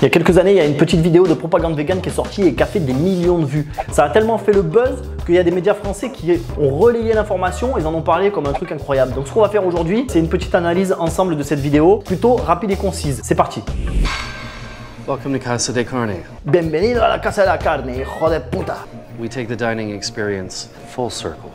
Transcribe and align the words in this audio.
Il 0.00 0.04
y 0.04 0.06
a 0.06 0.10
quelques 0.10 0.38
années, 0.38 0.52
il 0.52 0.56
y 0.56 0.60
a 0.60 0.64
une 0.64 0.76
petite 0.76 1.00
vidéo 1.00 1.26
de 1.26 1.34
propagande 1.34 1.74
vegan 1.76 2.00
qui 2.00 2.08
est 2.08 2.12
sortie 2.12 2.42
et 2.44 2.54
qui 2.54 2.62
a 2.62 2.66
fait 2.66 2.78
des 2.78 2.92
millions 2.92 3.38
de 3.38 3.44
vues. 3.44 3.68
Ça 3.90 4.04
a 4.04 4.10
tellement 4.10 4.38
fait 4.38 4.52
le 4.52 4.62
buzz 4.62 5.02
qu'il 5.26 5.34
y 5.34 5.38
a 5.38 5.42
des 5.42 5.50
médias 5.50 5.74
français 5.74 6.10
qui 6.12 6.40
ont 6.60 6.68
relayé 6.70 7.14
l'information 7.14 7.76
et 7.76 7.80
ils 7.80 7.86
en 7.86 7.92
ont 7.94 8.02
parlé 8.02 8.30
comme 8.30 8.46
un 8.46 8.52
truc 8.52 8.70
incroyable. 8.70 9.12
Donc 9.14 9.26
ce 9.26 9.32
qu'on 9.32 9.40
va 9.40 9.48
faire 9.48 9.66
aujourd'hui, 9.66 10.06
c'est 10.08 10.20
une 10.20 10.28
petite 10.28 10.54
analyse 10.54 10.94
ensemble 11.00 11.36
de 11.36 11.42
cette 11.42 11.58
vidéo, 11.58 11.96
plutôt 12.04 12.34
rapide 12.36 12.70
et 12.70 12.76
concise. 12.76 13.20
C'est 13.24 13.34
parti. 13.34 13.64
Welcome 15.08 15.32
to 15.32 15.38
Casa 15.44 15.72
de 15.72 15.82
Carne. 15.82 16.14
Bienvenido 16.44 17.00
a 17.02 17.08
la 17.08 17.18
casa 17.18 17.42
de 17.42 17.48
la 17.48 17.58
carne, 17.58 17.88
hijo 17.90 18.30
de 18.30 18.38
puta. 18.38 18.76
We 19.18 19.28
take 19.28 19.46
the 19.46 19.58
dining 19.58 19.92
experience 19.92 20.70
full 20.90 21.10
circle. 21.10 21.48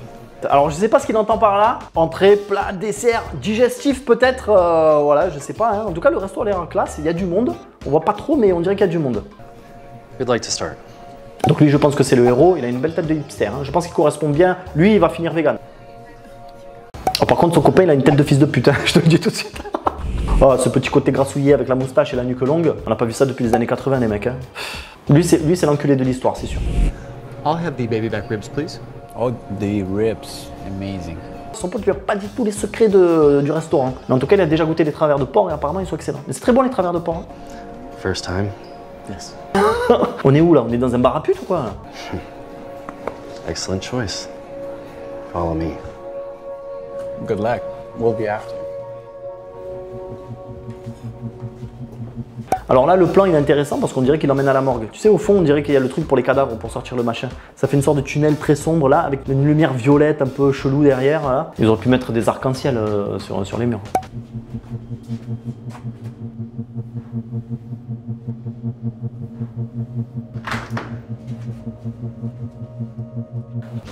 Alors 0.49 0.69
je 0.69 0.75
sais 0.75 0.89
pas 0.89 0.99
ce 0.99 1.05
qu'il 1.05 1.15
entend 1.15 1.37
par 1.37 1.57
là. 1.57 1.79
Entrée, 1.95 2.35
plat, 2.35 2.73
dessert, 2.73 3.23
digestif 3.41 4.03
peut-être. 4.03 4.49
euh, 4.49 4.99
voilà, 5.01 5.29
je 5.29 5.39
sais 5.39 5.53
pas. 5.53 5.69
hein. 5.71 5.85
En 5.87 5.91
tout 5.93 6.01
cas, 6.01 6.09
le 6.09 6.17
resto 6.17 6.41
a 6.41 6.45
l'air 6.45 6.59
en 6.59 6.65
classe. 6.65 6.95
Il 6.99 7.05
y 7.05 7.09
a 7.09 7.13
du 7.13 7.23
monde. 7.25 7.53
On 7.85 7.89
voit 7.89 8.01
pas 8.01 8.13
trop, 8.13 8.35
mais 8.35 8.53
on 8.53 8.61
dirait 8.61 8.75
qu'il 8.75 8.85
y 8.85 8.89
a 8.89 8.91
du 8.91 8.99
monde. 8.99 9.23
Like 10.19 10.41
to 10.43 10.49
start? 10.49 10.73
Donc 11.47 11.59
lui, 11.59 11.69
je 11.69 11.77
pense 11.77 11.95
que 11.95 12.03
c'est 12.03 12.15
le 12.15 12.25
héros. 12.25 12.55
Il 12.57 12.63
a 12.63 12.67
une 12.69 12.79
belle 12.79 12.93
tête 12.93 13.07
de 13.07 13.13
hipster. 13.15 13.47
hein. 13.47 13.59
Je 13.63 13.71
pense 13.71 13.85
qu'il 13.85 13.93
correspond 13.95 14.29
bien. 14.29 14.57
Lui, 14.75 14.93
il 14.93 14.99
va 14.99 15.09
finir 15.09 15.33
vegan. 15.33 15.57
Oh, 17.21 17.25
par 17.25 17.37
contre, 17.37 17.55
son 17.55 17.61
copain, 17.61 17.83
il 17.83 17.89
a 17.89 17.93
une 17.93 18.03
tête 18.03 18.15
de 18.15 18.23
fils 18.23 18.39
de 18.39 18.45
pute. 18.45 18.67
hein, 18.67 18.73
je 18.85 18.93
te 18.93 18.99
le 18.99 19.05
dis 19.07 19.19
tout 19.19 19.29
de 19.29 19.35
suite. 19.35 19.61
Oh, 20.41 20.55
ce 20.57 20.69
petit 20.69 20.89
côté 20.89 21.11
grassouillé 21.11 21.53
avec 21.53 21.67
la 21.67 21.75
moustache 21.75 22.13
et 22.13 22.15
la 22.17 22.23
nuque 22.23 22.41
longue. 22.41 22.73
On 22.85 22.89
n'a 22.89 22.95
pas 22.95 23.05
vu 23.05 23.11
ça 23.11 23.25
depuis 23.25 23.43
les 23.45 23.53
années 23.53 23.67
80, 23.67 23.99
les 23.99 24.07
mecs. 24.07 24.27
hein. 24.27 24.35
Lui, 25.09 25.23
c'est 25.23 25.37
lui, 25.39 25.57
c'est 25.57 25.65
l'enculé 25.65 25.95
de 25.97 26.03
l'histoire, 26.03 26.37
c'est 26.37 26.47
sûr. 26.47 26.61
I'll 27.45 27.57
have 27.65 27.73
the 27.75 27.89
baby 27.89 28.07
back 28.09 28.25
ribs, 28.29 28.47
please. 28.53 28.79
Oh, 29.19 29.31
the 29.59 29.83
ribs. 29.93 30.47
Amazing. 30.67 31.17
Son 31.51 31.67
pote 31.67 31.83
lui 31.83 31.91
a 31.91 31.95
pas 31.95 32.15
dit 32.15 32.27
tous 32.35 32.45
les 32.45 32.51
secrets 32.51 32.87
de- 32.87 33.41
du 33.43 33.51
restaurant. 33.51 33.93
Mais 34.07 34.15
en 34.15 34.19
tout 34.19 34.25
cas, 34.27 34.35
il 34.37 34.41
a 34.41 34.45
déjà 34.45 34.63
goûté 34.65 34.83
des 34.85 34.91
travers 34.93 35.19
de 35.19 35.25
porc 35.25 35.49
et 35.49 35.53
apparemment, 35.53 35.81
ils 35.81 35.85
sont 35.85 35.95
excellents. 35.97 36.21
Mais 36.25 36.33
c'est 36.33 36.39
très 36.39 36.53
bon, 36.53 36.61
les 36.61 36.69
travers 36.69 36.93
de 36.93 36.99
porc. 36.99 37.17
hein. 37.17 37.25
First 38.03 38.25
time? 38.25 38.49
Yes. 39.09 39.33
On 40.25 40.35
est 40.35 40.41
où 40.41 40.53
là? 40.53 40.65
On 40.67 40.73
est 40.73 40.77
dans 40.77 40.93
un 40.93 40.99
bar 40.99 41.15
à 41.15 41.23
pute 41.23 41.41
ou 41.41 41.45
quoi? 41.45 41.67
Excellent 43.47 43.79
choice. 43.79 44.27
Follow 45.31 45.53
me. 45.53 45.71
Good 47.25 47.39
luck. 47.39 47.61
We'll 47.97 48.13
be 48.13 48.27
after. 48.27 48.55
Alors 52.67 52.87
là, 52.87 52.97
le 52.97 53.05
plan 53.05 53.23
il 53.23 53.33
est 53.33 53.37
intéressant 53.37 53.79
parce 53.79 53.93
qu'on 53.93 54.01
dirait 54.01 54.19
qu'il 54.19 54.29
emmène 54.33 54.49
à 54.49 54.53
la 54.53 54.61
morgue. 54.61 54.89
Tu 54.91 54.99
sais, 54.99 55.07
au 55.07 55.17
fond, 55.17 55.35
on 55.37 55.41
dirait 55.41 55.63
qu'il 55.63 55.73
y 55.73 55.77
a 55.77 55.79
le 55.79 55.87
truc 55.87 56.05
pour 56.05 56.17
les 56.17 56.23
cadavres 56.23 56.57
pour 56.57 56.71
sortir 56.71 56.97
le 56.97 57.03
machin. 57.03 57.29
Ça 57.55 57.69
fait 57.69 57.77
une 57.77 57.83
sorte 57.83 57.97
de 57.97 58.01
tunnel 58.01 58.35
très 58.35 58.55
sombre 58.55 58.89
là, 58.89 58.99
avec 58.99 59.21
une 59.29 59.45
lumière 59.45 59.71
violette 59.71 60.21
un 60.21 60.27
peu 60.27 60.51
chelou 60.51 60.83
derrière. 60.83 61.21
là. 61.21 61.51
Ils 61.57 61.67
auraient 61.67 61.79
pu 61.79 61.87
mettre 61.87 62.11
des 62.11 62.27
arcs-en-ciel 62.27 62.75
euh, 62.75 63.17
sur, 63.19 63.45
sur 63.45 63.57
les 63.59 63.65
murs. 63.65 63.79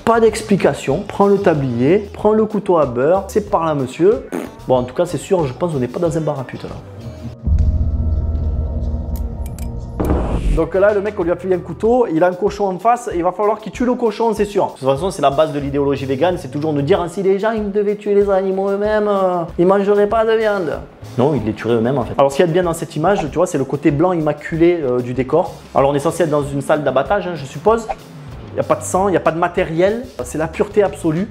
Pas 0.05 0.19
d'explication, 0.19 1.03
prends 1.07 1.27
le 1.27 1.37
tablier, 1.37 2.09
prends 2.13 2.33
le 2.33 2.45
couteau 2.45 2.77
à 2.77 2.85
beurre, 2.85 3.25
c'est 3.27 3.49
par 3.49 3.65
là 3.65 3.75
monsieur. 3.75 4.27
Bon, 4.67 4.75
en 4.75 4.83
tout 4.83 4.93
cas, 4.93 5.05
c'est 5.05 5.17
sûr, 5.17 5.45
je 5.45 5.53
pense 5.53 5.73
qu'on 5.73 5.79
n'est 5.79 5.87
pas 5.87 5.99
dans 5.99 6.17
un 6.17 6.21
bar 6.21 6.39
à 6.39 6.43
pute 6.43 6.63
là. 6.63 6.69
Donc 10.55 10.75
là, 10.75 10.93
le 10.93 11.01
mec, 11.01 11.13
on 11.17 11.23
lui 11.23 11.31
a 11.31 11.35
filé 11.37 11.55
un 11.55 11.59
couteau, 11.59 12.07
il 12.13 12.21
a 12.23 12.27
un 12.27 12.33
cochon 12.33 12.67
en 12.67 12.77
face, 12.77 13.09
et 13.13 13.17
il 13.17 13.23
va 13.23 13.31
falloir 13.31 13.59
qu'il 13.59 13.71
tue 13.71 13.85
le 13.85 13.93
cochon, 13.93 14.33
c'est 14.33 14.45
sûr. 14.45 14.65
De 14.67 14.71
toute 14.79 14.87
façon, 14.87 15.09
c'est 15.09 15.21
la 15.21 15.31
base 15.31 15.53
de 15.53 15.59
l'idéologie 15.59 16.05
végane, 16.05 16.37
c'est 16.37 16.49
toujours 16.49 16.73
de 16.73 16.81
dire 16.81 16.99
hein, 16.99 17.07
si 17.07 17.23
les 17.23 17.39
gens 17.39 17.51
ils 17.51 17.71
devaient 17.71 17.95
tuer 17.95 18.13
les 18.15 18.29
animaux 18.29 18.69
eux-mêmes, 18.69 19.07
euh, 19.07 19.43
ils 19.57 19.65
mangeraient 19.65 20.07
pas 20.07 20.25
de 20.25 20.33
viande. 20.33 20.79
Non, 21.17 21.33
ils 21.33 21.43
les 21.45 21.53
tueraient 21.53 21.75
eux-mêmes 21.75 21.97
en 21.97 22.03
fait. 22.03 22.13
Alors, 22.17 22.31
ce 22.31 22.35
qu'il 22.35 22.43
y 22.43 22.45
a 22.45 22.47
de 22.47 22.53
bien 22.53 22.63
dans 22.63 22.73
cette 22.73 22.95
image, 22.97 23.19
tu 23.31 23.37
vois, 23.37 23.47
c'est 23.47 23.57
le 23.57 23.63
côté 23.63 23.91
blanc 23.91 24.11
immaculé 24.11 24.81
euh, 24.83 24.99
du 24.99 25.13
décor. 25.13 25.53
Alors, 25.73 25.89
on 25.91 25.93
est 25.95 25.99
censé 25.99 26.23
être 26.23 26.29
dans 26.29 26.43
une 26.43 26.61
salle 26.61 26.83
d'abattage, 26.83 27.27
hein, 27.27 27.35
je 27.35 27.45
suppose. 27.45 27.87
Il 28.51 28.55
n'y 28.55 28.59
a 28.59 28.63
pas 28.63 28.75
de 28.75 28.83
sang, 28.83 29.07
il 29.07 29.11
n'y 29.11 29.17
a 29.17 29.21
pas 29.21 29.31
de 29.31 29.39
matériel, 29.39 30.03
c'est 30.25 30.37
la 30.37 30.47
pureté 30.49 30.83
absolue. 30.83 31.29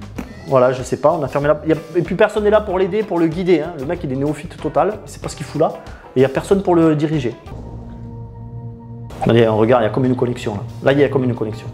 Voilà, 0.48 0.72
je 0.72 0.82
sais 0.82 0.96
pas, 0.96 1.12
on 1.12 1.22
a 1.22 1.28
fermé 1.28 1.48
la. 1.48 1.60
Et 1.94 2.02
puis 2.02 2.14
personne 2.14 2.44
n'est 2.44 2.50
là 2.50 2.62
pour 2.62 2.78
l'aider, 2.78 3.02
pour 3.02 3.18
le 3.18 3.26
guider. 3.26 3.60
hein. 3.60 3.74
Le 3.78 3.84
mec, 3.84 4.00
il 4.02 4.10
est 4.10 4.16
néophyte 4.16 4.56
total, 4.56 4.94
sait 5.04 5.20
pas 5.20 5.28
ce 5.28 5.36
qu'il 5.36 5.44
fout 5.44 5.60
là. 5.60 5.72
Et 6.16 6.20
il 6.20 6.20
n'y 6.20 6.24
a 6.24 6.30
personne 6.30 6.62
pour 6.62 6.74
le 6.74 6.96
diriger. 6.96 7.36
Allez, 9.28 9.46
on 9.48 9.58
regarde, 9.58 9.82
il 9.82 9.86
y 9.86 9.88
a 9.88 9.90
comme 9.90 10.04
une 10.06 10.16
connexion 10.16 10.54
là. 10.54 10.60
Là, 10.82 10.92
il 10.92 10.98
y 10.98 11.04
a 11.04 11.08
comme 11.08 11.24
une 11.24 11.34
connexion. 11.34 11.66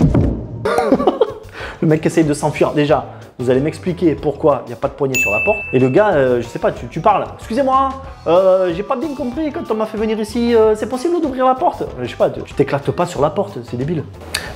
le 1.80 1.88
mec 1.88 2.04
essaye 2.06 2.24
de 2.24 2.34
s'enfuir. 2.34 2.72
Déjà, 2.72 3.06
vous 3.38 3.50
allez 3.50 3.60
m'expliquer 3.60 4.14
pourquoi 4.14 4.62
il 4.66 4.68
n'y 4.68 4.74
a 4.74 4.76
pas 4.76 4.88
de 4.88 4.92
poignée 4.92 5.18
sur 5.18 5.30
la 5.32 5.40
porte. 5.44 5.58
Et 5.72 5.80
le 5.80 5.88
gars, 5.88 6.12
euh, 6.12 6.40
je 6.40 6.46
sais 6.46 6.60
pas, 6.60 6.70
tu, 6.70 7.00
parles. 7.00 7.24
Excusez-moi, 7.38 7.88
euh, 8.28 8.72
j'ai 8.74 8.84
pas 8.84 8.96
bien 8.96 9.14
compris 9.16 9.50
quand 9.50 9.68
on 9.70 9.74
m'a 9.74 9.86
fait 9.86 9.98
venir 9.98 10.18
ici. 10.20 10.54
euh, 10.54 10.76
c'est 10.76 10.88
possible 10.88 11.20
d'ouvrir 11.20 11.46
la 11.46 11.54
porte? 11.54 11.82
Je 12.00 12.08
sais 12.08 12.16
pas, 12.16 12.30
tu 12.30 12.42
tu 12.42 12.54
t'éclates 12.54 12.90
pas 12.92 13.06
sur 13.06 13.20
la 13.20 13.30
porte, 13.30 13.58
c'est 13.64 13.76
débile. 13.76 14.04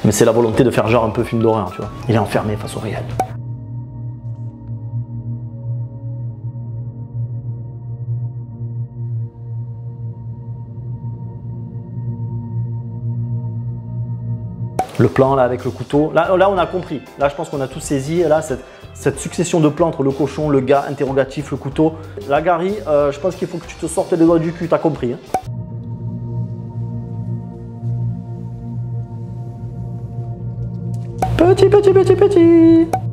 Mais 0.04 0.12
c'est 0.12 0.25
la 0.25 0.32
volonté 0.32 0.62
de 0.62 0.70
faire 0.70 0.86
genre 0.86 1.04
un 1.04 1.10
peu 1.10 1.25
film 1.25 1.42
d'horreur, 1.42 1.72
tu 1.72 1.78
vois. 1.78 1.91
Il 2.09 2.15
est 2.15 2.19
enfermé 2.19 2.54
face 2.56 2.76
au 2.76 2.80
réel. 2.80 3.03
Le 14.98 15.09
plan 15.09 15.36
là 15.36 15.44
avec 15.44 15.64
le 15.64 15.70
couteau, 15.70 16.10
là, 16.12 16.28
on 16.32 16.59
a 16.59 16.66
compris. 16.66 17.00
Là 17.19 17.28
je 17.28 17.34
pense 17.34 17.48
qu'on 17.48 17.60
a 17.60 17.69
tout 17.69 17.81
saisi. 17.81 18.22
Là 18.22 18.42
cette, 18.42 18.64
cette 18.94 19.19
succession 19.20 19.60
de 19.60 19.69
plans 19.69 19.88
entre 19.88 20.03
le 20.03 20.10
cochon, 20.10 20.48
le 20.50 20.60
gars, 20.60 20.84
interrogatif, 20.88 21.50
le 21.53 21.56
couteau. 21.56 21.94
Là 22.28 22.42
Gary, 22.42 22.75
euh, 22.88 23.12
je 23.12 23.20
pense 23.20 23.36
qu'il 23.36 23.47
faut 23.48 23.59
que 23.59 23.66
tu 23.66 23.76
te 23.76 23.86
sortes 23.86 24.12
les 24.12 24.25
doigts 24.25 24.38
du 24.38 24.53
cul, 24.53 24.69
t'as 24.69 24.78
compris. 24.78 25.12
hein. 25.12 25.19
Petit, 31.36 31.69
petit, 31.69 31.92
petit, 31.92 32.16
petit. 32.16 33.08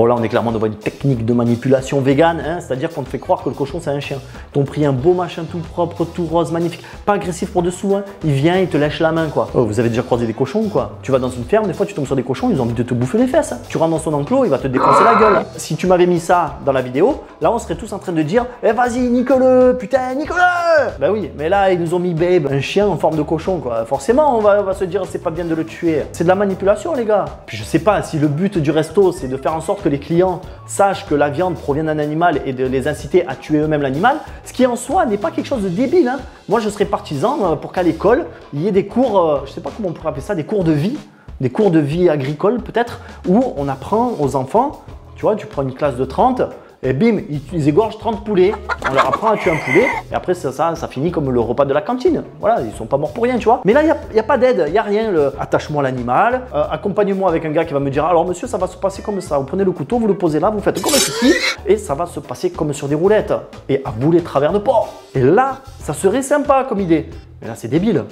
Bon 0.00 0.06
là 0.06 0.14
on 0.18 0.22
est 0.22 0.30
clairement 0.30 0.50
devant 0.50 0.64
une 0.64 0.76
technique 0.76 1.26
de 1.26 1.34
manipulation 1.34 2.00
végane, 2.00 2.40
hein, 2.40 2.60
c'est-à-dire 2.60 2.88
qu'on 2.88 3.02
te 3.02 3.10
fait 3.10 3.18
croire 3.18 3.42
que 3.42 3.50
le 3.50 3.54
cochon 3.54 3.80
c'est 3.82 3.90
un 3.90 4.00
chien. 4.00 4.16
T'ont 4.50 4.64
pris 4.64 4.86
un 4.86 4.94
beau 4.94 5.12
machin 5.12 5.42
tout 5.44 5.58
propre, 5.58 6.06
tout 6.06 6.24
rose, 6.24 6.52
magnifique, 6.52 6.82
pas 7.04 7.12
agressif 7.12 7.50
pour 7.50 7.62
dessous, 7.62 7.94
hein. 7.94 8.02
il 8.24 8.32
vient, 8.32 8.56
il 8.56 8.68
te 8.68 8.78
lèche 8.78 9.00
la 9.00 9.12
main 9.12 9.28
quoi. 9.28 9.50
Oh, 9.52 9.66
vous 9.66 9.78
avez 9.78 9.90
déjà 9.90 10.00
croisé 10.00 10.26
des 10.26 10.32
cochons 10.32 10.70
quoi 10.70 10.92
Tu 11.02 11.12
vas 11.12 11.18
dans 11.18 11.28
une 11.28 11.44
ferme, 11.44 11.66
des 11.66 11.74
fois 11.74 11.84
tu 11.84 11.92
tombes 11.92 12.06
sur 12.06 12.16
des 12.16 12.22
cochons, 12.22 12.48
ils 12.50 12.58
ont 12.62 12.62
envie 12.62 12.72
de 12.72 12.82
te 12.82 12.94
bouffer 12.94 13.18
les 13.18 13.26
fesses. 13.26 13.52
Tu 13.68 13.76
rentres 13.76 13.90
dans 13.90 13.98
son 13.98 14.14
enclos, 14.14 14.46
il 14.46 14.50
va 14.50 14.56
te 14.56 14.68
défoncer 14.68 15.04
la 15.04 15.16
gueule. 15.16 15.44
Si 15.58 15.76
tu 15.76 15.86
m'avais 15.86 16.06
mis 16.06 16.18
ça 16.18 16.60
dans 16.64 16.72
la 16.72 16.80
vidéo, 16.80 17.22
là 17.42 17.52
on 17.52 17.58
serait 17.58 17.76
tous 17.76 17.92
en 17.92 17.98
train 17.98 18.12
de 18.12 18.22
dire 18.22 18.46
Eh 18.62 18.72
vas-y 18.72 19.00
Nicolas, 19.00 19.74
putain 19.74 20.14
Nicolas 20.14 20.94
Bah 20.98 21.12
oui, 21.12 21.30
mais 21.36 21.50
là 21.50 21.72
ils 21.72 21.78
nous 21.78 21.92
ont 21.92 21.98
mis 21.98 22.14
Babe, 22.14 22.48
un 22.50 22.60
chien 22.62 22.86
en 22.86 22.96
forme 22.96 23.18
de 23.18 23.22
cochon 23.22 23.58
quoi. 23.58 23.84
Forcément 23.84 24.38
on 24.38 24.40
va, 24.40 24.60
on 24.62 24.64
va 24.64 24.72
se 24.72 24.84
dire 24.84 25.02
c'est 25.06 25.22
pas 25.22 25.30
bien 25.30 25.44
de 25.44 25.54
le 25.54 25.66
tuer. 25.66 26.04
C'est 26.12 26.24
de 26.24 26.28
la 26.30 26.36
manipulation 26.36 26.94
les 26.94 27.04
gars. 27.04 27.26
Puis 27.44 27.58
je 27.58 27.64
sais 27.64 27.80
pas 27.80 28.02
si 28.02 28.18
le 28.18 28.28
but 28.28 28.56
du 28.56 28.70
resto 28.70 29.12
c'est 29.12 29.28
de 29.28 29.36
faire 29.36 29.54
en 29.54 29.60
sorte 29.60 29.82
que 29.82 29.89
les 29.90 29.98
clients 29.98 30.40
sachent 30.66 31.06
que 31.06 31.14
la 31.14 31.28
viande 31.28 31.54
provient 31.56 31.84
d'un 31.84 31.98
animal 31.98 32.40
et 32.46 32.52
de 32.52 32.64
les 32.64 32.88
inciter 32.88 33.26
à 33.26 33.36
tuer 33.36 33.58
eux-mêmes 33.58 33.82
l'animal, 33.82 34.16
ce 34.44 34.52
qui 34.52 34.64
en 34.66 34.76
soi 34.76 35.04
n'est 35.04 35.18
pas 35.18 35.30
quelque 35.30 35.46
chose 35.46 35.62
de 35.62 35.68
débile. 35.68 36.08
hein. 36.08 36.20
Moi 36.48 36.60
je 36.60 36.68
serais 36.70 36.86
partisan 36.86 37.38
euh, 37.42 37.56
pour 37.56 37.72
qu'à 37.72 37.82
l'école 37.82 38.26
il 38.54 38.62
y 38.62 38.68
ait 38.68 38.72
des 38.72 38.86
cours, 38.86 39.18
euh, 39.18 39.40
je 39.46 39.52
sais 39.52 39.60
pas 39.60 39.70
comment 39.76 39.90
on 39.90 39.92
pourrait 39.92 40.08
appeler 40.08 40.22
ça, 40.22 40.34
des 40.34 40.44
cours 40.44 40.64
de 40.64 40.72
vie, 40.72 40.96
des 41.40 41.50
cours 41.50 41.70
de 41.70 41.78
vie 41.80 42.08
agricole 42.08 42.60
peut-être, 42.62 43.00
où 43.28 43.42
on 43.56 43.68
apprend 43.68 44.12
aux 44.20 44.36
enfants, 44.36 44.82
tu 45.16 45.22
vois, 45.22 45.36
tu 45.36 45.46
prends 45.46 45.62
une 45.62 45.74
classe 45.74 45.96
de 45.96 46.04
30, 46.04 46.42
et 46.82 46.94
bim, 46.94 47.18
ils, 47.52 47.68
égorgent 47.68 47.98
30 47.98 48.24
poulets, 48.24 48.54
on 48.88 48.94
leur 48.94 49.06
apprend 49.06 49.28
à 49.28 49.36
tuer 49.36 49.50
un 49.50 49.56
poulet, 49.56 49.86
et 50.10 50.14
après 50.14 50.32
ça, 50.32 50.50
ça, 50.50 50.74
ça 50.74 50.88
finit 50.88 51.10
comme 51.10 51.30
le 51.30 51.38
repas 51.38 51.66
de 51.66 51.74
la 51.74 51.82
cantine. 51.82 52.24
Voilà, 52.40 52.62
ils 52.62 52.72
sont 52.72 52.86
pas 52.86 52.96
morts 52.96 53.12
pour 53.12 53.24
rien, 53.24 53.36
tu 53.36 53.44
vois. 53.44 53.60
Mais 53.66 53.74
là, 53.74 53.82
il 53.82 54.14
n'y 54.14 54.18
a, 54.18 54.22
pas 54.22 54.38
d'aide, 54.38 54.64
il 54.66 54.72
n'y 54.72 54.78
a 54.78 54.82
rien. 54.82 55.10
Le 55.10 55.32
attache-moi 55.38 55.82
l'animal, 55.82 56.46
euh, 56.54 56.64
accompagne-moi 56.70 57.28
avec 57.28 57.44
un 57.44 57.50
gars 57.50 57.66
qui 57.66 57.74
va 57.74 57.80
me 57.80 57.90
dire 57.90 58.06
alors 58.06 58.26
monsieur, 58.26 58.46
ça 58.46 58.56
va 58.56 58.66
se 58.66 58.78
passer 58.78 59.02
comme 59.02 59.20
ça. 59.20 59.36
Vous 59.36 59.44
prenez 59.44 59.64
le 59.64 59.72
couteau, 59.72 59.98
vous 59.98 60.06
le 60.06 60.16
posez 60.16 60.40
là, 60.40 60.48
vous 60.48 60.60
faites 60.60 60.80
comme 60.80 60.94
ceci, 60.94 61.34
et 61.66 61.76
ça 61.76 61.94
va 61.94 62.06
se 62.06 62.18
passer 62.18 62.50
comme 62.50 62.72
sur 62.72 62.88
des 62.88 62.94
roulettes. 62.94 63.34
Et 63.68 63.82
à 63.84 63.90
vous 63.90 64.18
travers 64.20 64.54
de 64.54 64.58
porc. 64.58 64.90
Et 65.14 65.20
là, 65.20 65.58
ça 65.80 65.92
serait 65.92 66.22
sympa 66.22 66.64
comme 66.66 66.80
idée. 66.80 67.10
Mais 67.42 67.48
là, 67.48 67.54
c'est 67.56 67.68
débile. 67.68 68.04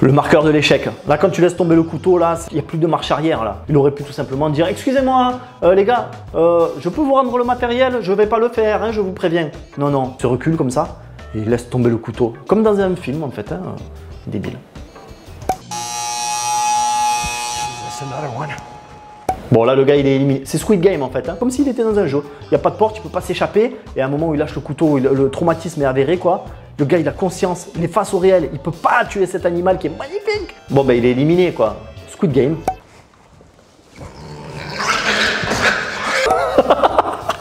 Le 0.00 0.12
marqueur 0.12 0.44
de 0.44 0.50
l'échec. 0.50 0.88
Là, 1.08 1.18
quand 1.18 1.28
tu 1.28 1.40
laisses 1.40 1.56
tomber 1.56 1.74
le 1.74 1.82
couteau, 1.82 2.18
là, 2.18 2.38
il 2.50 2.54
n'y 2.54 2.60
a 2.60 2.62
plus 2.62 2.78
de 2.78 2.86
marche 2.86 3.10
arrière. 3.10 3.42
Là, 3.42 3.58
il 3.68 3.76
aurait 3.76 3.90
pu 3.90 4.04
tout 4.04 4.12
simplement 4.12 4.48
dire 4.48 4.68
Excusez-moi, 4.68 5.40
euh, 5.64 5.74
les 5.74 5.84
gars, 5.84 6.10
euh, 6.36 6.68
je 6.78 6.88
peux 6.88 7.00
vous 7.00 7.14
rendre 7.14 7.36
le 7.36 7.42
matériel, 7.42 7.98
je 8.00 8.12
vais 8.12 8.26
pas 8.26 8.38
le 8.38 8.48
faire, 8.48 8.84
hein, 8.84 8.92
je 8.92 9.00
vous 9.00 9.10
préviens. 9.10 9.50
Non, 9.76 9.90
non, 9.90 10.14
se 10.20 10.26
recule 10.28 10.56
comme 10.56 10.70
ça 10.70 10.98
et 11.34 11.38
il 11.40 11.50
laisse 11.50 11.68
tomber 11.68 11.90
le 11.90 11.96
couteau, 11.96 12.34
comme 12.46 12.62
dans 12.62 12.78
un 12.80 12.94
film 12.94 13.24
en 13.24 13.30
fait. 13.30 13.50
hein. 13.52 13.60
Débile. 14.28 14.56
Bon 19.50 19.64
là 19.64 19.74
le 19.74 19.84
gars 19.84 19.96
il 19.96 20.06
est 20.06 20.14
éliminé. 20.16 20.42
C'est 20.44 20.58
Squid 20.58 20.80
Game 20.80 21.02
en 21.02 21.08
fait, 21.10 21.28
hein, 21.28 21.36
comme 21.40 21.50
s'il 21.50 21.66
était 21.68 21.82
dans 21.82 21.98
un 21.98 22.06
jeu. 22.06 22.22
Il 22.44 22.48
n'y 22.50 22.54
a 22.54 22.58
pas 22.60 22.70
de 22.70 22.76
porte, 22.76 22.98
il 22.98 23.02
peut 23.02 23.08
pas 23.08 23.20
s'échapper. 23.20 23.76
Et 23.96 24.00
à 24.02 24.04
un 24.04 24.08
moment 24.08 24.28
où 24.28 24.34
il 24.34 24.38
lâche 24.38 24.54
le 24.54 24.60
couteau, 24.60 24.98
le 24.98 25.30
traumatisme 25.30 25.82
est 25.82 25.86
avéré 25.86 26.18
quoi. 26.18 26.44
Le 26.78 26.84
gars, 26.84 26.98
il 26.98 27.08
a 27.08 27.12
conscience, 27.12 27.66
il 27.74 27.82
est 27.82 27.88
face 27.88 28.14
au 28.14 28.18
réel, 28.18 28.50
il 28.52 28.58
peut 28.60 28.70
pas 28.70 29.04
tuer 29.04 29.26
cet 29.26 29.44
animal 29.44 29.78
qui 29.78 29.88
est 29.88 29.98
magnifique. 29.98 30.54
Bon, 30.70 30.84
ben 30.84 30.94
il 30.94 31.04
est 31.04 31.10
éliminé 31.10 31.52
quoi. 31.52 31.76
Squid 32.08 32.30
Game. 32.30 32.56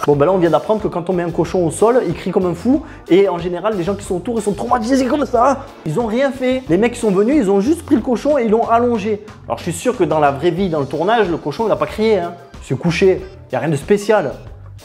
Bon 0.07 0.16
ben 0.16 0.25
là 0.25 0.31
on 0.31 0.38
vient 0.38 0.50
d'apprendre 0.50 0.81
que 0.81 0.88
quand 0.88 1.10
on 1.10 1.13
met 1.13 1.22
un 1.22 1.31
cochon 1.31 1.68
au 1.68 1.69
sol, 1.69 2.01
il 2.07 2.13
crie 2.13 2.31
comme 2.31 2.45
un 2.45 2.54
fou 2.56 2.81
et 3.10 3.28
en 3.28 3.38
général 3.39 3.75
les 3.75 3.84
gens 3.84 3.94
qui 3.94 4.06
sont 4.06 4.16
autour 4.16 4.39
ils 4.39 4.42
sont 4.42 4.54
traumatisés 4.54 5.06
comme 5.06 5.25
ça. 5.25 5.66
Ils 5.86 6.00
ont 6.00 6.06
rien 6.06 6.31
fait. 6.31 6.63
Les 6.69 6.78
mecs 6.78 6.94
qui 6.94 7.00
sont 7.00 7.12
venus 7.12 7.36
ils 7.36 7.51
ont 7.51 7.60
juste 7.60 7.86
pris 7.86 7.95
le 7.95 8.01
cochon 8.01 8.38
et 8.38 8.45
ils 8.45 8.50
l'ont 8.50 8.68
allongé. 8.69 9.25
Alors 9.48 9.57
je 9.57 9.63
suis 9.63 9.74
sûr 9.74 9.98
que 9.98 10.06
dans 10.06 10.19
la 10.19 10.31
vraie 10.31 10.51
vie, 10.51 10.69
dans 10.69 10.80
le 10.80 10.86
tournage, 10.86 11.30
le 11.30 11.36
cochon 11.36 11.66
il 11.66 11.69
n'a 11.69 11.75
pas 11.75 11.88
crié. 11.88 12.19
Hein. 12.19 12.34
Il 12.62 12.66
s'est 12.66 12.75
couché. 12.75 13.22
Il 13.22 13.50
n'y 13.51 13.57
a 13.57 13.60
rien 13.60 13.69
de 13.69 13.75
spécial. 13.75 14.31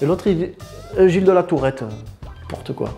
Et 0.02 0.06
l'autre 0.06 0.26
il 0.26 0.38
dit 0.38 0.50
euh, 0.98 1.06
Gilles 1.06 1.24
de 1.24 1.32
la 1.32 1.44
Tourette. 1.44 1.84
N'importe 2.42 2.74
quoi. 2.74 2.88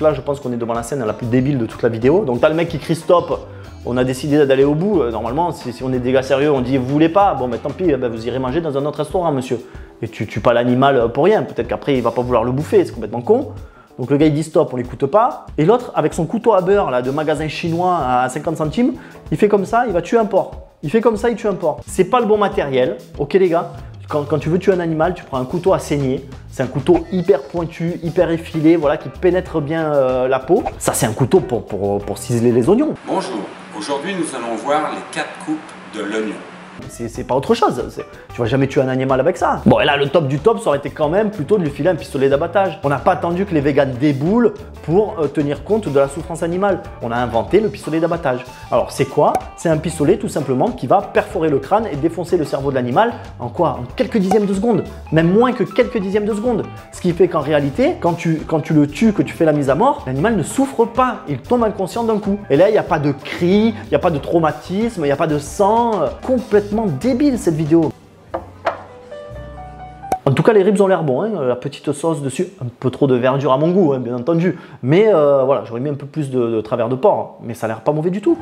Là 0.00 0.14
je 0.14 0.20
pense 0.20 0.40
qu'on 0.40 0.52
est 0.52 0.56
devant 0.56 0.74
la 0.74 0.82
scène 0.82 1.04
la 1.04 1.12
plus 1.12 1.26
débile 1.26 1.58
de 1.58 1.66
toute 1.66 1.82
la 1.82 1.88
vidéo. 1.88 2.24
Donc 2.24 2.40
t'as 2.40 2.48
le 2.48 2.54
mec 2.54 2.68
qui 2.68 2.78
crie 2.78 2.94
stop 2.94 3.40
on 3.86 3.96
a 3.96 4.04
décidé 4.04 4.44
d'aller 4.46 4.64
au 4.64 4.74
bout. 4.74 5.00
Euh, 5.00 5.10
Normalement, 5.10 5.52
si, 5.52 5.72
on 5.82 5.92
est 5.92 5.98
des 5.98 6.12
gars 6.12 6.22
sérieux, 6.22 6.52
on 6.52 6.60
dit 6.60 6.76
vous 6.76 6.86
voulez 6.86 7.08
pas, 7.08 7.34
bon, 7.34 7.48
mais 7.48 7.58
tant 7.58 7.70
pis, 7.70 7.84
eh 7.88 7.96
ben, 7.96 8.10
vous 8.10 8.26
irez 8.26 8.38
manger 8.38 8.60
dans 8.60 8.76
un 8.76 8.84
autre 8.84 8.98
restaurant, 8.98 9.32
monsieur. 9.32 9.58
Et 10.02 10.08
tu 10.08 10.26
tues 10.26 10.40
pas 10.40 10.52
l'animal 10.52 10.96
euh, 10.96 11.08
pour 11.08 11.24
rien. 11.24 11.42
Peut-être 11.42 11.68
qu'après, 11.68 11.96
il 11.96 12.02
va 12.02 12.10
pas 12.10 12.22
vouloir 12.22 12.44
le 12.44 12.52
bouffer, 12.52 12.84
c'est 12.84 12.92
complètement 12.92 13.22
con. 13.22 13.52
Donc 13.98 14.10
le 14.10 14.16
gars 14.16 14.26
il 14.26 14.34
dit 14.34 14.42
stop, 14.44 14.70
on 14.72 14.76
l'écoute 14.76 15.04
pas. 15.06 15.46
Et 15.58 15.64
l'autre, 15.66 15.92
avec 15.94 16.14
son 16.14 16.24
couteau 16.24 16.54
à 16.54 16.62
beurre 16.62 16.90
là, 16.90 17.02
de 17.02 17.10
magasin 17.10 17.48
chinois 17.48 17.98
à 17.98 18.28
50 18.28 18.56
centimes, 18.56 18.94
il 19.30 19.36
fait 19.36 19.48
comme 19.48 19.66
ça, 19.66 19.84
il 19.86 19.92
va 19.92 20.00
tuer 20.00 20.16
un 20.16 20.24
porc. 20.24 20.52
Il 20.82 20.90
fait 20.90 21.02
comme 21.02 21.18
ça, 21.18 21.28
il 21.28 21.36
tue 21.36 21.48
un 21.48 21.54
porc. 21.54 21.80
C'est 21.86 22.04
pas 22.04 22.20
le 22.20 22.26
bon 22.26 22.38
matériel, 22.38 22.96
ok 23.18 23.34
les 23.34 23.50
gars 23.50 23.72
quand 24.10 24.38
tu 24.38 24.48
veux 24.48 24.58
tuer 24.58 24.72
un 24.72 24.80
animal, 24.80 25.14
tu 25.14 25.24
prends 25.24 25.38
un 25.38 25.44
couteau 25.44 25.72
à 25.72 25.78
saigner. 25.78 26.24
C'est 26.52 26.64
un 26.64 26.66
couteau 26.66 27.06
hyper 27.12 27.42
pointu, 27.42 28.00
hyper 28.02 28.30
effilé, 28.30 28.76
voilà, 28.76 28.96
qui 28.96 29.08
pénètre 29.08 29.60
bien 29.60 29.94
euh, 29.94 30.26
la 30.26 30.40
peau. 30.40 30.64
Ça, 30.78 30.94
c'est 30.94 31.06
un 31.06 31.12
couteau 31.12 31.38
pour, 31.38 31.64
pour, 31.64 32.18
ciseler 32.18 32.50
les 32.50 32.68
oignons. 32.68 32.94
Bonjour, 33.06 33.40
aujourd'hui 33.78 34.14
nous 34.14 34.34
allons 34.34 34.56
voir 34.56 34.90
les 34.92 35.00
quatre 35.12 35.30
coupes 35.44 35.58
de 35.94 36.02
l'oignon. 36.02 36.34
C'est 37.08 37.24
pas 37.24 37.34
autre 37.34 37.54
chose. 37.54 37.82
Tu 38.34 38.40
vas 38.40 38.46
jamais 38.46 38.66
tuer 38.66 38.80
un 38.80 38.88
animal 38.88 39.20
avec 39.20 39.36
ça. 39.36 39.62
Bon, 39.66 39.80
et 39.80 39.84
là, 39.84 39.96
le 39.96 40.08
top 40.08 40.28
du 40.28 40.38
top, 40.38 40.60
ça 40.60 40.68
aurait 40.68 40.78
été 40.78 40.90
quand 40.90 41.08
même 41.08 41.30
plutôt 41.30 41.58
de 41.58 41.62
lui 41.62 41.70
filer 41.70 41.88
un 41.88 41.94
pistolet 41.94 42.28
d'abattage. 42.28 42.78
On 42.84 42.88
n'a 42.88 42.98
pas 42.98 43.12
attendu 43.12 43.46
que 43.46 43.54
les 43.54 43.60
véganes 43.60 43.92
déboulent 44.00 44.52
pour 44.82 45.18
euh, 45.18 45.26
tenir 45.26 45.64
compte 45.64 45.88
de 45.88 45.98
la 45.98 46.08
souffrance 46.08 46.42
animale. 46.42 46.80
On 47.02 47.10
a 47.10 47.16
inventé 47.16 47.60
le 47.60 47.68
pistolet 47.68 48.00
d'abattage. 48.00 48.44
Alors, 48.70 48.90
c'est 48.90 49.06
quoi? 49.06 49.32
C'est 49.56 49.68
un 49.68 49.78
pistolet 49.78 50.16
tout 50.16 50.28
simplement 50.28 50.68
qui 50.68 50.86
va 50.86 51.00
perforer 51.00 51.48
le 51.48 51.58
crâne 51.58 51.86
et 51.90 51.96
défoncer 51.96 52.36
le 52.36 52.44
cerveau 52.44 52.70
de 52.70 52.76
l'animal 52.76 53.12
en 53.38 53.48
quoi? 53.48 53.78
En 53.80 53.84
quelques 53.96 54.18
dixièmes 54.18 54.46
de 54.46 54.54
seconde. 54.54 54.84
Même 55.12 55.32
moins 55.32 55.52
que 55.52 55.64
quelques 55.64 55.98
dixièmes 55.98 56.26
de 56.26 56.34
seconde. 56.34 56.64
Ce 56.92 57.00
qui 57.00 57.12
fait 57.12 57.28
qu'en 57.28 57.40
réalité, 57.40 57.96
quand 58.00 58.14
tu, 58.14 58.42
quand 58.46 58.60
tu 58.60 58.74
le 58.74 58.86
tues, 58.86 59.12
que 59.12 59.22
tu 59.22 59.34
fais 59.34 59.44
la 59.44 59.52
mise 59.52 59.70
à 59.70 59.74
mort, 59.74 60.04
l'animal 60.06 60.36
ne 60.36 60.42
souffre 60.42 60.84
pas. 60.84 61.20
Il 61.28 61.38
tombe 61.38 61.64
inconscient 61.64 62.04
d'un 62.04 62.18
coup. 62.18 62.38
Et 62.50 62.56
là, 62.56 62.68
il 62.68 62.72
n'y 62.72 62.78
a 62.78 62.82
pas 62.82 62.98
de 62.98 63.12
cri, 63.12 63.74
il 63.84 63.88
n'y 63.88 63.96
a 63.96 64.00
pas 64.00 64.10
de 64.10 64.18
traumatisme, 64.18 65.02
il 65.02 65.06
n'y 65.08 65.12
a 65.12 65.16
pas 65.16 65.26
de 65.26 65.38
sang. 65.38 66.02
Euh, 66.02 66.08
Complètement 66.26 66.86
débile 66.90 67.38
cette 67.38 67.54
vidéo. 67.54 67.92
En 70.26 70.32
tout 70.32 70.42
cas, 70.42 70.52
les 70.52 70.62
ribs 70.62 70.80
ont 70.80 70.86
l'air 70.86 71.02
bons, 71.02 71.22
hein, 71.22 71.42
la 71.44 71.56
petite 71.56 71.92
sauce 71.92 72.22
dessus, 72.22 72.48
un 72.62 72.66
peu 72.78 72.90
trop 72.90 73.06
de 73.06 73.16
verdure 73.16 73.52
à 73.52 73.58
mon 73.58 73.70
goût, 73.70 73.92
hein, 73.92 73.98
bien 74.00 74.14
entendu. 74.14 74.58
Mais 74.82 75.12
euh, 75.12 75.42
voilà, 75.44 75.64
j'aurais 75.64 75.80
mis 75.80 75.88
un 75.88 75.94
peu 75.94 76.06
plus 76.06 76.30
de, 76.30 76.50
de 76.50 76.60
travers 76.60 76.88
de 76.88 76.94
porc, 76.94 77.38
mais 77.42 77.54
ça 77.54 77.66
a 77.66 77.68
l'air 77.68 77.80
pas 77.80 77.92
mauvais 77.92 78.10
du 78.10 78.20
tout. 78.20 78.38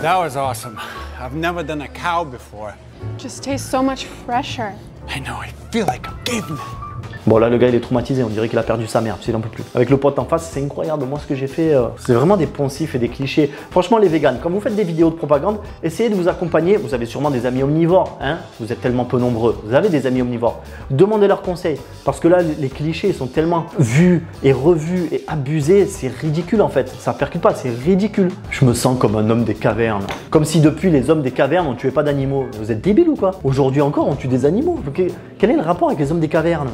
That 0.00 0.18
was 0.18 0.36
awesome. 0.36 0.78
I've 1.20 1.34
never 1.34 1.62
done 1.62 1.82
a 1.82 1.88
cow 1.88 2.24
before. 2.24 2.72
Just 3.18 3.42
tastes 3.42 3.68
so 3.68 3.82
much 3.82 4.06
fresher. 4.24 4.72
I 5.08 5.20
know, 5.20 5.36
I 5.42 5.48
feel 5.70 5.86
like 5.86 6.06
a 6.06 6.14
caveman. 6.24 6.87
Bon 7.26 7.38
là, 7.38 7.48
le 7.48 7.58
gars 7.58 7.68
il 7.68 7.74
est 7.74 7.80
traumatisé, 7.80 8.22
on 8.22 8.28
dirait 8.28 8.48
qu'il 8.48 8.58
a 8.58 8.62
perdu 8.62 8.86
sa 8.86 9.00
mère, 9.00 9.16
il 9.26 9.36
en 9.36 9.40
peut 9.40 9.48
plus. 9.50 9.64
Avec 9.74 9.90
le 9.90 9.96
pote 9.98 10.18
en 10.18 10.24
face, 10.24 10.48
c'est 10.52 10.62
incroyable. 10.64 11.04
Moi, 11.04 11.18
ce 11.20 11.26
que 11.26 11.34
j'ai 11.34 11.46
fait, 11.46 11.74
euh, 11.74 11.86
c'est 11.98 12.14
vraiment 12.14 12.36
des 12.36 12.46
poncifs 12.46 12.94
et 12.94 12.98
des 12.98 13.08
clichés. 13.08 13.50
Franchement, 13.70 13.98
les 13.98 14.08
véganes, 14.08 14.38
quand 14.42 14.48
vous 14.50 14.60
faites 14.60 14.74
des 14.76 14.84
vidéos 14.84 15.10
de 15.10 15.14
propagande, 15.16 15.58
essayez 15.82 16.08
de 16.08 16.14
vous 16.14 16.28
accompagner. 16.28 16.76
Vous 16.76 16.94
avez 16.94 17.04
sûrement 17.06 17.30
des 17.30 17.44
amis 17.44 17.62
omnivores, 17.62 18.16
hein 18.22 18.38
Vous 18.60 18.72
êtes 18.72 18.80
tellement 18.80 19.04
peu 19.04 19.18
nombreux. 19.18 19.58
Vous 19.64 19.74
avez 19.74 19.88
des 19.90 20.06
amis 20.06 20.22
omnivores. 20.22 20.60
Demandez 20.90 21.26
leurs 21.28 21.42
conseils, 21.42 21.78
parce 22.04 22.18
que 22.20 22.28
là, 22.28 22.38
les 22.58 22.68
clichés 22.68 23.12
sont 23.12 23.26
tellement 23.26 23.66
vus 23.78 24.26
et 24.42 24.52
revus 24.52 25.08
et 25.12 25.22
abusés, 25.26 25.86
c'est 25.86 26.08
ridicule 26.08 26.62
en 26.62 26.68
fait. 26.68 26.88
Ça 26.98 27.12
percute 27.12 27.42
pas, 27.42 27.54
c'est 27.54 27.70
ridicule. 27.84 28.30
Je 28.50 28.64
me 28.64 28.72
sens 28.72 28.98
comme 28.98 29.16
un 29.16 29.28
homme 29.28 29.44
des 29.44 29.54
cavernes, 29.54 30.04
comme 30.30 30.44
si 30.44 30.60
depuis 30.60 30.90
les 30.90 31.10
hommes 31.10 31.22
des 31.22 31.30
cavernes 31.32 31.66
on 31.66 31.74
tuait 31.74 31.90
pas 31.90 32.02
d'animaux. 32.02 32.46
Vous 32.58 32.72
êtes 32.72 32.80
débiles 32.80 33.08
ou 33.08 33.16
quoi? 33.16 33.32
Aujourd'hui 33.44 33.82
encore, 33.82 34.08
on 34.08 34.14
tue 34.14 34.28
des 34.28 34.46
animaux. 34.46 34.78
Que- 34.94 35.02
Quel 35.38 35.50
est 35.50 35.56
le 35.56 35.62
rapport 35.62 35.88
avec 35.88 36.00
les 36.00 36.10
hommes 36.10 36.20
des 36.20 36.28
cavernes? 36.28 36.68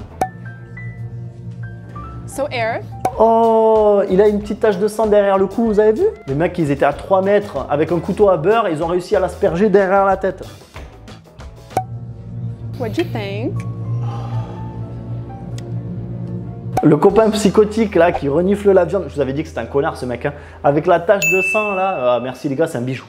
So, 2.35 2.47
Eric, 2.51 2.83
Oh, 3.17 4.03
il 4.11 4.21
a 4.21 4.27
une 4.27 4.41
petite 4.41 4.59
tache 4.59 4.79
de 4.79 4.89
sang 4.89 5.07
derrière 5.07 5.39
le 5.39 5.47
cou, 5.47 5.67
vous 5.67 5.79
avez 5.79 5.93
vu? 5.93 6.05
Les 6.27 6.35
mecs, 6.35 6.59
ils 6.59 6.73
étaient 6.73 6.85
à 6.85 6.93
3 6.93 7.23
mètres 7.23 7.65
avec 7.71 7.93
un 7.93 8.01
couteau 8.01 8.29
à 8.29 8.37
beurre, 8.37 8.69
ils 8.69 8.83
ont 8.83 8.89
réussi 8.89 9.15
à 9.15 9.21
l'asperger 9.21 9.69
derrière 9.69 10.05
la 10.05 10.17
tête. 10.17 10.43
what'd 12.81 12.99
you 12.99 13.05
think? 13.05 13.53
Le 16.83 16.97
copain 16.97 17.31
psychotique 17.31 17.95
là 17.95 18.11
qui 18.11 18.29
renifle 18.29 18.73
la 18.73 18.85
viande, 18.85 19.05
je 19.09 19.15
vous 19.15 19.21
avais 19.21 19.33
dit 19.33 19.43
que 19.43 19.49
c'était 19.49 19.61
un 19.61 19.67
connard 19.67 19.97
ce 19.97 20.05
mec, 20.05 20.27
hein. 20.27 20.33
avec 20.65 20.87
la 20.87 20.99
tache 20.99 21.25
de 21.31 21.41
sang 21.41 21.73
là, 21.75 22.17
Ah, 22.17 22.21
merci 22.21 22.49
les 22.49 22.57
gars, 22.57 22.67
c'est 22.67 22.79
un 22.79 22.83
bijou. 22.83 23.05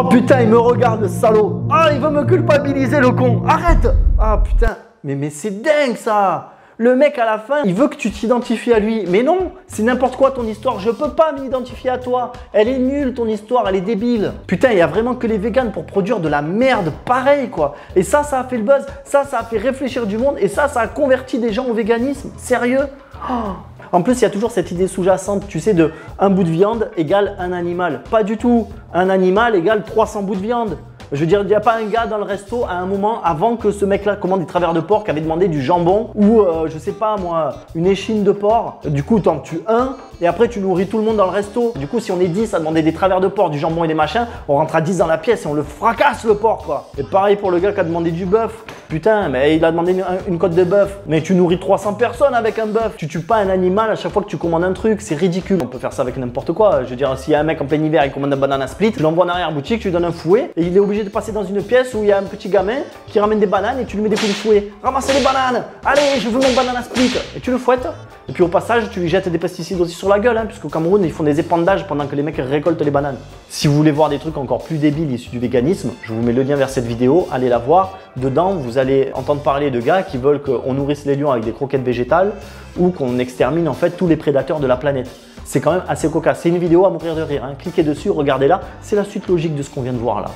Oh 0.00 0.04
putain, 0.04 0.42
il 0.42 0.48
me 0.48 0.58
regarde 0.58 1.00
le 1.00 1.08
salaud. 1.08 1.64
Ah, 1.72 1.88
il 1.92 1.98
veut 1.98 2.10
me 2.10 2.22
culpabiliser 2.22 3.00
le 3.00 3.10
con. 3.10 3.42
Arrête. 3.48 3.88
Ah 4.16 4.40
putain, 4.44 4.76
mais, 5.02 5.16
mais 5.16 5.28
c'est 5.28 5.60
dingue 5.60 5.96
ça. 5.96 6.52
Le 6.76 6.94
mec 6.94 7.18
à 7.18 7.24
la 7.24 7.38
fin, 7.38 7.62
il 7.64 7.74
veut 7.74 7.88
que 7.88 7.96
tu 7.96 8.12
t'identifies 8.12 8.72
à 8.72 8.78
lui. 8.78 9.06
Mais 9.08 9.24
non, 9.24 9.50
c'est 9.66 9.82
n'importe 9.82 10.14
quoi 10.14 10.30
ton 10.30 10.44
histoire. 10.44 10.78
Je 10.78 10.92
peux 10.92 11.10
pas 11.10 11.32
m'identifier 11.32 11.90
à 11.90 11.98
toi. 11.98 12.30
Elle 12.52 12.68
est 12.68 12.78
nulle 12.78 13.12
ton 13.12 13.26
histoire, 13.26 13.68
elle 13.68 13.74
est 13.74 13.80
débile. 13.80 14.34
Putain, 14.46 14.70
il 14.70 14.78
y 14.78 14.82
a 14.82 14.86
vraiment 14.86 15.16
que 15.16 15.26
les 15.26 15.36
véganes 15.36 15.72
pour 15.72 15.84
produire 15.84 16.20
de 16.20 16.28
la 16.28 16.42
merde 16.42 16.92
pareil 17.04 17.50
quoi. 17.50 17.74
Et 17.96 18.04
ça, 18.04 18.22
ça 18.22 18.38
a 18.38 18.44
fait 18.44 18.58
le 18.58 18.62
buzz. 18.62 18.86
Ça, 19.02 19.24
ça 19.24 19.40
a 19.40 19.42
fait 19.42 19.58
réfléchir 19.58 20.06
du 20.06 20.16
monde. 20.16 20.36
Et 20.38 20.46
ça, 20.46 20.68
ça 20.68 20.78
a 20.78 20.86
converti 20.86 21.40
des 21.40 21.52
gens 21.52 21.66
au 21.66 21.74
véganisme. 21.74 22.30
Sérieux? 22.36 22.86
Oh. 23.28 23.67
En 23.92 24.02
plus, 24.02 24.20
il 24.20 24.22
y 24.22 24.26
a 24.26 24.30
toujours 24.30 24.50
cette 24.50 24.70
idée 24.70 24.86
sous-jacente, 24.86 25.46
tu 25.48 25.60
sais, 25.60 25.74
de 25.74 25.92
un 26.18 26.30
bout 26.30 26.44
de 26.44 26.50
viande 26.50 26.90
égale 26.96 27.36
un 27.38 27.52
animal. 27.52 28.02
Pas 28.10 28.22
du 28.22 28.36
tout. 28.36 28.66
Un 28.92 29.10
animal 29.10 29.54
égale 29.54 29.82
300 29.84 30.22
bouts 30.22 30.36
de 30.36 30.40
viande. 30.40 30.76
Je 31.10 31.20
veux 31.20 31.26
dire, 31.26 31.40
il 31.40 31.46
n'y 31.46 31.54
a 31.54 31.60
pas 31.60 31.76
un 31.76 31.86
gars 31.86 32.06
dans 32.06 32.18
le 32.18 32.24
resto 32.24 32.64
à 32.68 32.72
un 32.72 32.84
moment 32.84 33.22
avant 33.24 33.56
que 33.56 33.70
ce 33.70 33.86
mec-là 33.86 34.16
commande 34.16 34.40
des 34.40 34.46
travers 34.46 34.74
de 34.74 34.80
porc 34.80 35.04
qui 35.04 35.10
avait 35.10 35.22
demandé 35.22 35.48
du 35.48 35.62
jambon 35.62 36.10
ou, 36.14 36.40
euh, 36.40 36.68
je 36.68 36.76
sais 36.78 36.92
pas 36.92 37.16
moi, 37.16 37.54
une 37.74 37.86
échine 37.86 38.24
de 38.24 38.32
porc. 38.32 38.80
Du 38.84 39.02
coup, 39.02 39.18
t'en 39.18 39.38
tues 39.38 39.62
un 39.66 39.96
et 40.20 40.26
après 40.26 40.48
tu 40.48 40.60
nourris 40.60 40.86
tout 40.86 40.98
le 40.98 41.04
monde 41.04 41.16
dans 41.16 41.24
le 41.24 41.30
resto. 41.30 41.72
Du 41.76 41.86
coup, 41.86 41.98
si 41.98 42.12
on 42.12 42.20
est 42.20 42.28
10 42.28 42.52
à 42.52 42.58
demander 42.58 42.82
des 42.82 42.92
travers 42.92 43.20
de 43.20 43.28
porc, 43.28 43.48
du 43.48 43.58
jambon 43.58 43.84
et 43.84 43.88
des 43.88 43.94
machins, 43.94 44.26
on 44.48 44.56
rentre 44.56 44.76
à 44.76 44.82
10 44.82 44.98
dans 44.98 45.06
la 45.06 45.16
pièce 45.16 45.46
et 45.46 45.48
on 45.48 45.54
le 45.54 45.62
fracasse 45.62 46.24
le 46.24 46.34
porc 46.34 46.64
quoi. 46.66 46.90
Et 46.98 47.04
pareil 47.04 47.36
pour 47.36 47.50
le 47.50 47.58
gars 47.58 47.72
qui 47.72 47.80
a 47.80 47.84
demandé 47.84 48.10
du 48.10 48.26
bœuf. 48.26 48.64
Putain, 48.88 49.28
mais 49.28 49.54
il 49.54 49.64
a 49.66 49.70
demandé 49.70 49.92
une, 49.92 50.04
une 50.26 50.38
côte 50.38 50.54
de 50.54 50.64
bœuf. 50.64 50.98
Mais 51.06 51.20
tu 51.20 51.34
nourris 51.34 51.60
300 51.60 51.94
personnes 51.94 52.34
avec 52.34 52.58
un 52.58 52.64
bœuf. 52.64 52.94
Tu 52.96 53.06
tues 53.06 53.20
pas 53.20 53.36
un 53.36 53.50
animal 53.50 53.90
à 53.90 53.96
chaque 53.96 54.12
fois 54.12 54.22
que 54.22 54.28
tu 54.28 54.38
commandes 54.38 54.64
un 54.64 54.72
truc, 54.72 55.02
c'est 55.02 55.14
ridicule. 55.14 55.58
On 55.62 55.66
peut 55.66 55.78
faire 55.78 55.92
ça 55.92 56.00
avec 56.00 56.16
n'importe 56.16 56.52
quoi. 56.52 56.84
Je 56.84 56.90
veux 56.90 56.96
dire, 56.96 57.18
s'il 57.18 57.32
y 57.32 57.36
a 57.36 57.40
un 57.40 57.42
mec 57.42 57.60
en 57.60 57.66
plein 57.66 57.82
hiver, 57.82 58.02
il 58.06 58.10
commande 58.10 58.32
un 58.32 58.36
banana 58.36 58.66
split, 58.66 58.92
tu 58.92 59.02
l'envoies 59.02 59.26
en 59.26 59.28
arrière 59.28 59.52
boutique, 59.52 59.80
tu 59.80 59.88
lui 59.88 59.92
donnes 59.92 60.06
un 60.06 60.12
fouet 60.12 60.52
et 60.56 60.62
il 60.62 60.74
est 60.74 60.80
obligé 60.80 61.04
de 61.04 61.10
passer 61.10 61.32
dans 61.32 61.44
une 61.44 61.62
pièce 61.62 61.92
où 61.92 62.02
il 62.02 62.08
y 62.08 62.12
a 62.12 62.18
un 62.18 62.22
petit 62.22 62.48
gamin 62.48 62.78
qui 63.06 63.20
ramène 63.20 63.40
des 63.40 63.46
bananes 63.46 63.80
et 63.80 63.84
tu 63.84 63.96
lui 63.96 64.04
mets 64.04 64.08
des 64.08 64.16
coups 64.16 64.28
de 64.28 64.34
fouet. 64.34 64.72
Ramassez 64.82 65.12
les 65.12 65.22
bananes 65.22 65.64
Allez, 65.84 66.18
je 66.18 66.28
veux 66.28 66.40
mon 66.40 66.54
banana 66.54 66.82
split 66.82 67.12
Et 67.36 67.40
tu 67.40 67.50
le 67.50 67.58
fouettes. 67.58 67.88
Et 68.28 68.32
puis 68.32 68.42
au 68.42 68.48
passage, 68.48 68.90
tu 68.90 69.00
lui 69.00 69.08
jettes 69.08 69.28
des 69.28 69.38
pesticides 69.38 69.80
aussi 69.80 69.94
sur 69.94 70.08
la 70.10 70.18
gueule, 70.18 70.36
hein, 70.36 70.44
puisqu'au 70.46 70.68
Cameroun, 70.68 71.02
ils 71.02 71.12
font 71.12 71.22
des 71.22 71.40
épandages 71.40 71.86
pendant 71.86 72.06
que 72.06 72.14
les 72.14 72.22
mecs 72.22 72.36
récoltent 72.36 72.82
les 72.82 72.90
bananes. 72.90 73.16
Si 73.48 73.68
vous 73.68 73.74
voulez 73.74 73.90
voir 73.90 74.10
des 74.10 74.18
trucs 74.18 74.36
encore 74.36 74.62
plus 74.62 74.76
débiles 74.76 75.10
issus 75.10 75.30
du 75.30 75.38
véganisme, 75.38 75.92
je 76.02 76.12
vous 76.12 76.20
mets 76.20 76.34
le 76.34 76.42
lien 76.42 76.56
vers 76.56 76.68
cette 76.68 76.84
vidéo, 76.84 77.26
allez 77.32 77.48
la 77.48 77.56
voir. 77.56 77.96
Dedans, 78.16 78.52
allez 78.78 79.10
entendre 79.14 79.42
parler 79.42 79.70
de 79.70 79.80
gars 79.80 80.02
qui 80.02 80.16
veulent 80.16 80.40
qu'on 80.40 80.72
nourrisse 80.74 81.04
les 81.04 81.16
lions 81.16 81.30
avec 81.30 81.44
des 81.44 81.52
croquettes 81.52 81.84
végétales 81.84 82.32
ou 82.78 82.90
qu'on 82.90 83.18
extermine 83.18 83.68
en 83.68 83.74
fait 83.74 83.90
tous 83.90 84.06
les 84.06 84.16
prédateurs 84.16 84.60
de 84.60 84.66
la 84.66 84.76
planète. 84.76 85.10
C'est 85.44 85.60
quand 85.60 85.72
même 85.72 85.84
assez 85.88 86.10
cocasse. 86.10 86.40
C'est 86.40 86.50
une 86.50 86.58
vidéo 86.58 86.84
à 86.84 86.90
mourir 86.90 87.14
de 87.14 87.22
rire. 87.22 87.44
hein. 87.44 87.54
Cliquez 87.58 87.82
dessus, 87.82 88.10
regardez-la. 88.10 88.60
C'est 88.82 88.96
la 88.96 89.04
suite 89.04 89.28
logique 89.28 89.54
de 89.54 89.62
ce 89.62 89.70
qu'on 89.70 89.82
vient 89.82 89.92
de 89.94 89.98
voir 89.98 90.20
là. 90.20 90.30